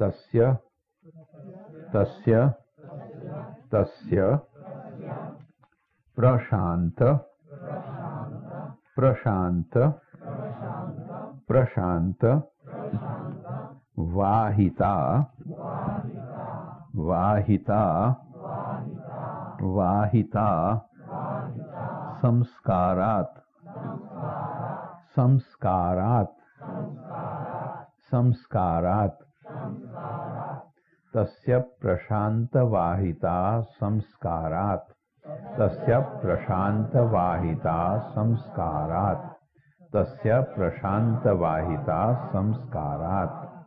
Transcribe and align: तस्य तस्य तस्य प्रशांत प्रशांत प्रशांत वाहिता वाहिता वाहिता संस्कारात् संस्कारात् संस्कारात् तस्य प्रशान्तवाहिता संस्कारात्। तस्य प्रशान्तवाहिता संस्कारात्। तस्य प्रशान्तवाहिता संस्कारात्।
तस्य 0.00 0.52
तस्य 1.94 2.46
तस्य 3.74 4.26
प्रशांत 6.16 7.02
प्रशांत 8.96 9.78
प्रशांत 11.48 12.24
वाहिता 14.16 14.94
वाहिता 17.10 17.82
वाहिता 19.76 20.48
संस्कारात् 22.22 23.38
संस्कारात् 25.16 26.40
संस्कारात् 28.12 29.31
तस्य 31.16 31.58
प्रशान्तवाहिता 31.58 33.60
संस्कारात्। 33.60 34.92
तस्य 35.58 35.98
प्रशान्तवाहिता 35.98 37.98
संस्कारात्। 37.98 39.42
तस्य 39.96 40.40
प्रशान्तवाहिता 40.40 42.26
संस्कारात्। 42.26 43.61